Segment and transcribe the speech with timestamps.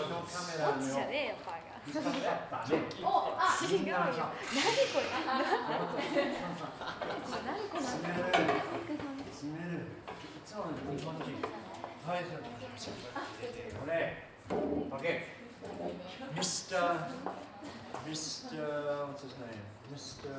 [0.00, 0.80] 初のカメラの。
[0.80, 1.36] じゃねえよ、
[1.84, 3.06] ジョッキー。
[3.76, 3.92] 違うよ。
[3.92, 5.04] これ。
[7.44, 7.84] 何これ。
[9.30, 9.76] 詰める。
[9.80, 11.24] いつも日本人。
[12.06, 12.32] はい、こ
[13.86, 13.92] れ。
[15.02, 15.26] ケ。
[16.34, 17.10] ミスター。
[18.08, 18.58] ミスター。
[19.08, 20.30] ミスター。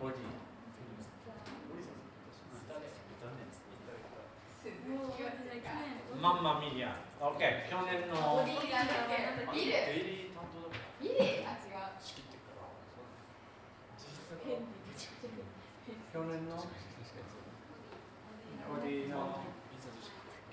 [0.00, 0.18] ボディ。
[6.20, 7.03] マンマミリア。
[7.19, 12.69] OK 去年のボディなんだっけビルデイリー担当だビルあ違う仕切ってから
[16.13, 16.55] 去年の
[18.69, 19.43] ボディの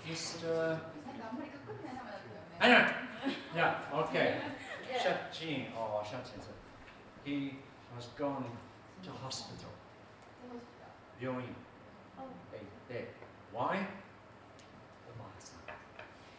[0.06, 0.48] Mr.
[0.48, 2.88] なんかあんまりかっこよくない名前だったよね Anyway,
[3.54, 4.40] yeah, okay.
[4.96, 6.40] Shachin or Shachin,
[7.24, 7.58] he
[7.94, 8.44] has gone
[9.02, 9.68] to hospital.
[11.20, 11.42] 病院。
[12.88, 13.12] で、
[13.52, 13.78] why?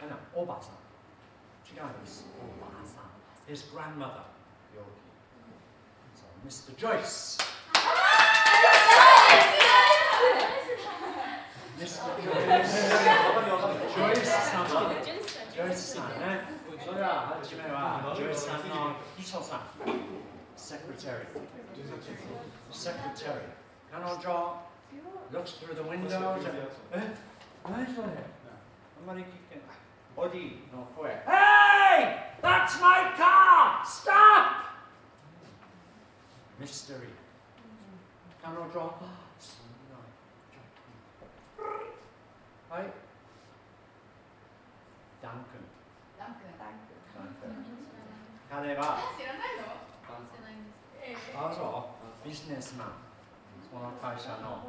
[0.02, 0.08] おばあさん。
[0.08, 0.76] あの、おばあさん。
[1.68, 2.26] 違うんです。
[2.38, 3.08] おばあさん。
[3.52, 4.24] His grandmother.
[4.74, 5.08] 病気。
[6.16, 6.76] So, Mr.
[6.76, 7.38] Joyce.
[11.80, 12.10] Mr.
[12.24, 12.74] Joyce.
[13.96, 14.68] Joyce さん。
[15.58, 16.46] ジョイスさんね。
[16.86, 19.62] それは初めはジョイスさんの秘書さん。
[20.56, 21.26] Secretary.
[22.72, 23.42] Secretary.
[23.90, 24.62] 彼女、
[25.34, 26.38] looks through the window.
[26.94, 27.16] え
[27.64, 29.71] 何それあんまり聞けない。
[30.16, 31.12] ボディの声。
[31.26, 32.28] Hey!
[32.42, 33.86] That's my car!
[33.86, 34.68] Stop!
[36.60, 37.10] Mystery.
[38.42, 38.88] 彼女、そんな。
[42.70, 42.84] はい。
[45.22, 45.62] ダン君。
[46.18, 46.74] ダン君ダン
[47.42, 47.78] 君。
[48.50, 49.64] 彼は、知らないの
[50.26, 51.90] 知らないんですええあ、そ
[52.26, 52.88] う、ビジネスマン。
[53.70, 54.66] その会社の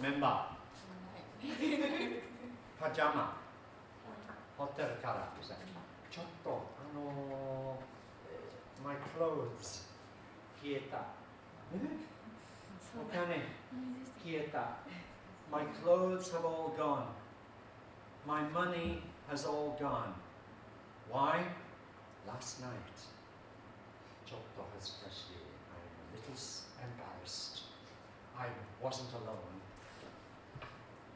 [0.00, 2.22] メンバー。
[2.80, 3.37] パジャマ。
[4.58, 5.54] ホテルから来た
[6.10, 9.88] ちょっと、あのー、my clothes
[10.62, 10.98] 消えた。
[12.96, 13.42] お金
[14.22, 14.76] 消えた。
[15.50, 17.06] My clothes have all gone.
[18.26, 20.14] My money has all gone.
[21.10, 21.44] Why?
[22.26, 22.70] Last night.
[24.24, 25.36] ちょっと恥ずかしい。
[25.68, 27.64] I'm a little s- embarrassed.
[28.38, 28.48] I
[28.82, 29.60] wasn't alone.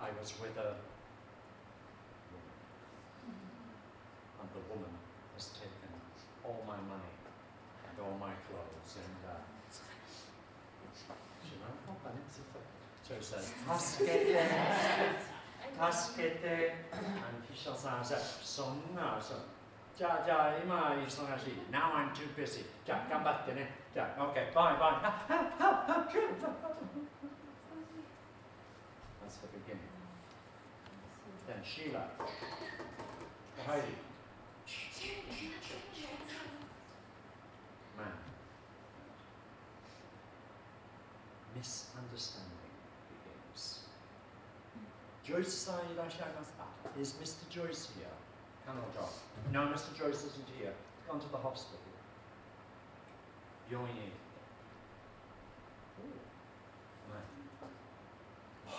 [0.00, 0.76] I was with a
[4.43, 4.91] and the woman
[5.39, 5.91] has taken
[6.43, 7.15] all my money
[7.87, 9.39] and all my clothes and uh,
[11.63, 11.95] need oh,
[12.35, 12.63] to
[13.03, 14.39] so he says, Taskete,
[15.77, 19.35] taskete, and Hisha-san says, Sonna, so,
[19.99, 20.95] ja, ja, ima
[21.71, 23.67] now I'm too busy, ja, gambatte ne,
[24.53, 24.99] bye, bye,
[29.21, 29.89] That's the beginning.
[31.47, 32.03] Then Sheila,
[33.67, 34.12] Heidi.
[42.13, 42.61] understanding
[43.09, 43.79] begins.
[45.25, 45.67] Joyce
[47.01, 47.49] Is Mr.
[47.49, 48.05] Joyce here?
[48.67, 49.09] Colonel John?
[49.51, 49.97] No, Mr.
[49.97, 50.73] Joyce isn't here.
[51.09, 51.79] Gone to the hospital.
[53.71, 54.11] Yoni.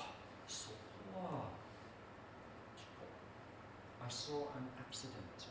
[4.07, 5.49] I saw an accident.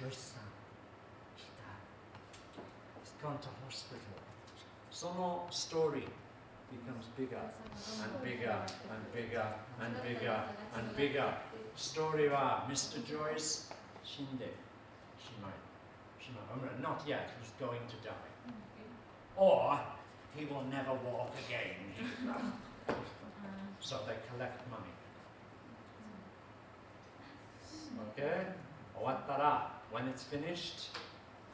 [0.00, 0.48] her son
[1.36, 2.64] he died
[3.02, 4.18] he's gone to hospital
[4.90, 6.04] some more story
[6.70, 7.40] becomes bigger
[8.02, 8.56] and bigger
[8.90, 9.46] and bigger
[9.80, 10.42] and bigger
[10.76, 11.34] and bigger.
[11.76, 13.04] Story wa Mr.
[13.06, 13.70] Joyce
[14.04, 14.50] Shinde.
[15.18, 15.62] She might,
[16.20, 18.52] she might, oh, not yet, he's going to die.
[19.36, 19.78] Or
[20.34, 21.76] he will never walk again.
[23.80, 24.94] so they collect money.
[28.10, 28.46] Okay?
[28.97, 30.89] 終わったら when it's finished,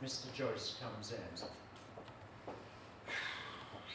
[0.04, 0.32] Mr.
[0.34, 1.18] Joyce comes in.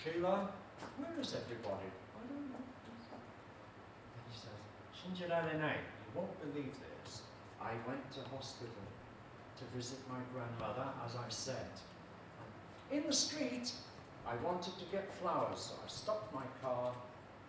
[0.02, 0.50] Sheila,
[0.98, 1.88] where is everybody?
[2.12, 2.60] I don't know.
[2.60, 4.52] And he says,
[4.92, 5.76] 信じられない.
[6.14, 6.72] You won't believe
[7.04, 7.22] this.
[7.60, 8.68] I went to hospital
[9.56, 11.70] to visit my grandmother, as I said.
[12.92, 13.72] In the street,
[14.26, 16.92] I wanted to get flowers, so I stopped my car,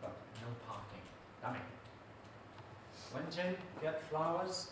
[0.01, 1.03] but no parking.
[1.41, 1.61] Damn it.
[3.13, 4.69] Went in, get flowers.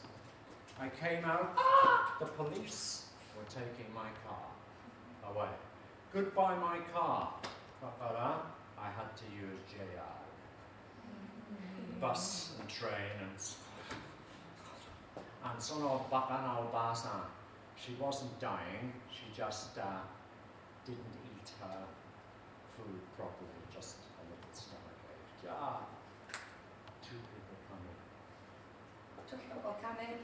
[0.80, 2.14] I came out, ah!
[2.20, 5.48] the police were taking my car away.
[6.12, 7.34] Goodbye, my car.
[7.82, 10.14] I had to use JR.
[12.00, 13.38] Bus and train and
[15.44, 17.22] and son of Bakan al Basan.
[17.76, 20.02] She wasn't dying, she just uh,
[20.84, 21.82] didn't eat her
[22.76, 25.50] food properly, just a little stomach ache.
[25.50, 25.80] Ah,
[27.02, 27.98] two people coming.
[29.30, 30.18] Two people coming.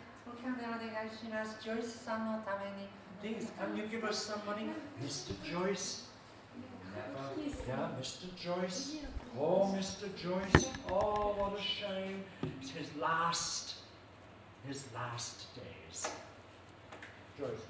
[3.21, 4.71] Please, can you give us some money?
[5.03, 5.33] Mr.
[5.43, 6.03] Joyce.
[6.95, 7.49] Never.
[7.67, 8.35] Yeah, Mr.
[8.37, 8.97] Joyce.
[9.39, 10.15] Oh, Mr.
[10.17, 10.69] Joyce.
[10.91, 12.23] Oh, what a shame.
[12.61, 13.75] It's his last,
[14.69, 16.11] his last days.
[17.39, 17.67] Joyce.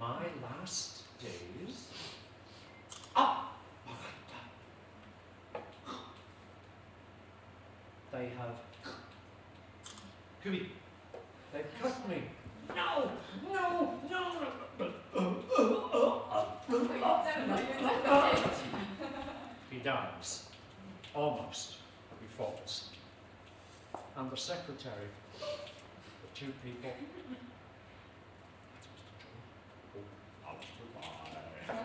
[0.00, 1.86] My last days?
[3.16, 3.52] Ah!
[8.12, 8.56] They have
[10.42, 10.70] Kubi.
[11.52, 12.22] They've cut me.
[12.74, 13.10] No!
[13.52, 13.94] No!
[14.10, 14.38] No!
[19.70, 20.48] He dies.
[21.14, 21.76] Almost.
[22.20, 22.90] He falls.
[24.16, 25.08] And the secretary,
[25.38, 25.46] the
[26.34, 26.90] two people.
[28.74, 29.14] That's Mr.
[29.22, 30.04] Joyce.
[31.70, 31.76] Oh,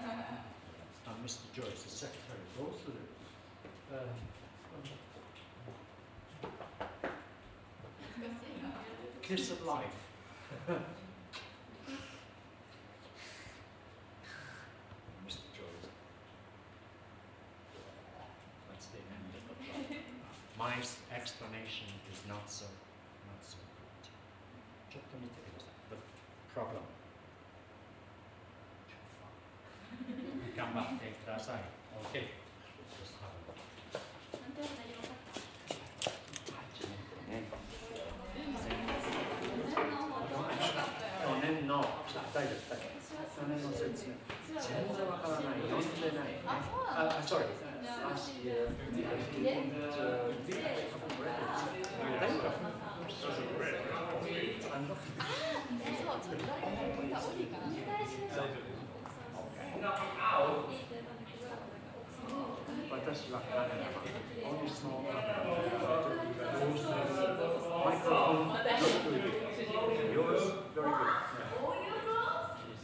[1.08, 1.46] and Mr.
[1.54, 3.10] Joyce, the secretary, goes through it.
[3.94, 4.08] Uh,
[9.22, 9.86] Kiss of life.
[15.28, 15.44] Mr.
[15.56, 15.86] Jones.
[18.70, 19.96] That's the end of the.
[20.58, 20.74] My
[21.16, 22.66] explanation is not so,
[23.28, 23.58] not so
[24.92, 25.02] good.
[25.90, 25.98] The
[26.54, 26.84] problem.
[28.90, 28.96] Too.
[30.56, 31.58] Come back later,
[32.10, 32.28] Okay.
[42.34, 42.98] 大丈夫大丈夫
[43.48, 46.58] 年の数全然わからない読んでない、あ、
[46.96, 47.46] あ、sorry
[47.84, 48.10] 大
[52.24, 52.54] 丈夫
[62.94, 64.02] 私は彼らラ。
[64.46, 66.72] オンスのカメラマン。
[67.84, 68.64] マイクロフォン。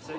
[0.10, 0.16] See?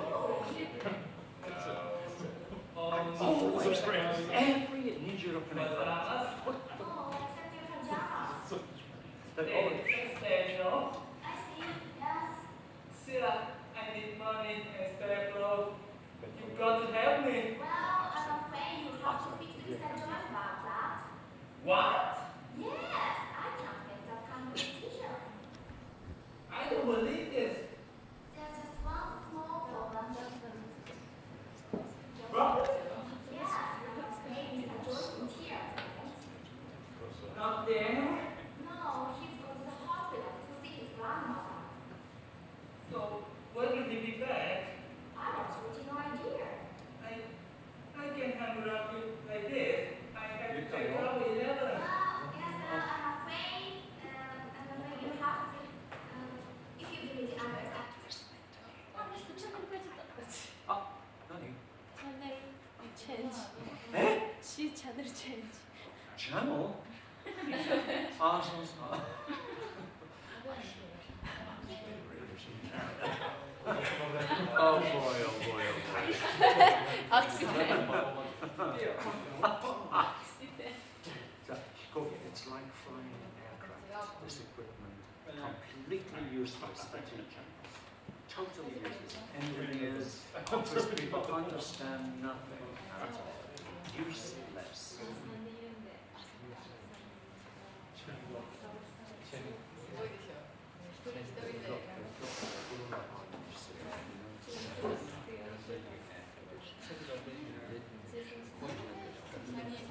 [2.76, 4.18] Oh, those frames.
[4.32, 5.90] Every 26年間
[9.36, 9.70] That all
[64.96, 65.44] channel change.
[66.16, 66.76] Channel?
[68.20, 69.00] Ah, Arsenal's not.
[74.58, 76.04] oh boy, oh boy, oh boy.
[81.92, 84.24] Kobe, it's like flying an aircraft.
[84.24, 84.94] This equipment,
[85.74, 87.46] completely useless that you can.
[88.28, 89.18] Totally useless.
[89.38, 90.10] Engineers,
[90.52, 92.64] office people understand nothing
[93.02, 93.39] at all.
[93.98, 94.98] Useless.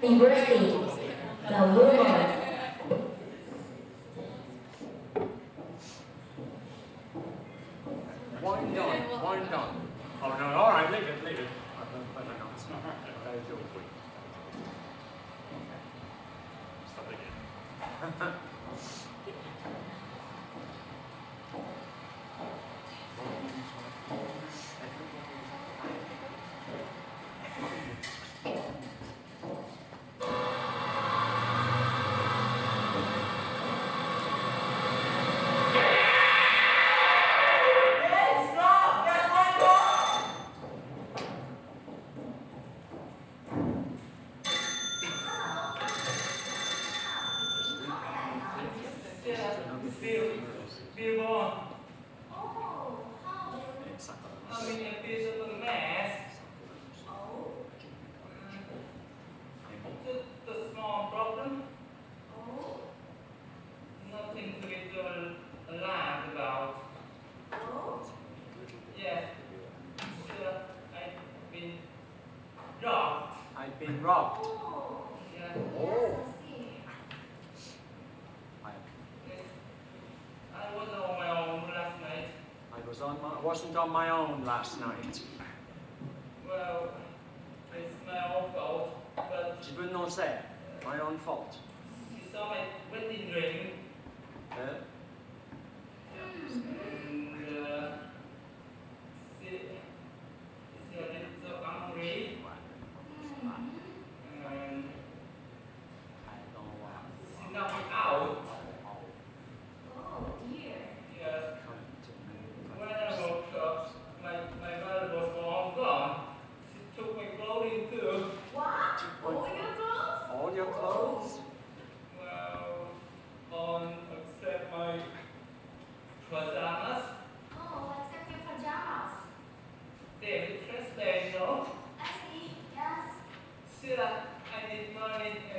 [0.02, 1.00] Embracing the woman.
[8.42, 9.88] Wind on, wind on.
[10.22, 11.48] Oh no, all right, leave it, leave it.
[11.78, 12.46] I don't, I don't know.
[12.56, 12.82] It's not.
[12.84, 13.86] That is your point.
[16.94, 18.34] Stop again.
[73.80, 74.46] been robbed.
[75.34, 75.56] Yeah.
[75.80, 76.18] Oh.
[78.66, 78.72] I,
[79.28, 79.46] Yes.
[80.54, 82.28] I was on my own last night.
[82.74, 85.21] I was on my, I wasn't on my own last night.
[86.47, 86.91] Well,
[87.77, 90.27] it's my own fault, but 自分のせい
[90.87, 91.57] my own fault.
[92.15, 92.57] she saw my
[92.93, 93.73] wedding ring
[94.57, 94.81] え
[96.17, 96.78] and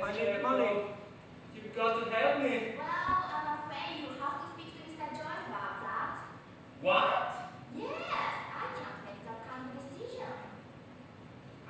[0.03, 0.81] I need money.
[1.53, 2.73] You've got to help me.
[6.81, 7.31] What?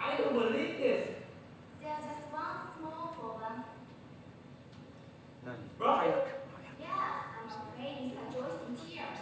[0.04, 1.10] I don't believe this.
[1.82, 3.64] There's just one small problem.
[5.46, 6.14] 何 Right?
[6.80, 6.90] Yes,
[7.36, 8.34] I'm afraid Mr.
[8.34, 9.20] Joyce in tears.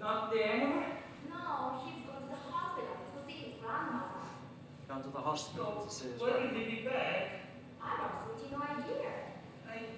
[0.00, 0.84] Not them.
[1.28, 4.18] No, he's gone to the hospital to see his grandmother.
[4.98, 6.42] Gone to the hospital to see his When wife.
[6.50, 7.54] will he be back?
[7.78, 9.30] I have absolutely no idea.
[9.70, 9.94] I,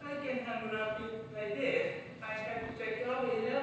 [0.00, 2.08] I can hang up you like this.
[2.24, 3.36] I have to check out 11.
[3.36, 3.60] Well,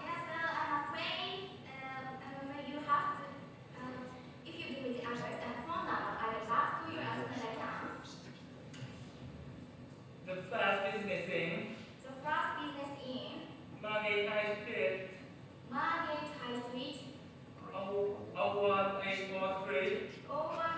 [0.00, 3.28] yes, well, I'm afraid, um, I'm afraid you have to,
[3.76, 3.92] um,
[4.48, 7.20] if you give me the address and phone number, I will back to you as
[7.20, 7.84] soon as I can.
[10.24, 13.52] The fast business in The first business in
[13.84, 14.89] Margate High Street,
[18.48, 20.69] four, three, 01843,